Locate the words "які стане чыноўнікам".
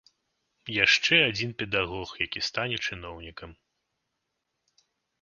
2.25-3.57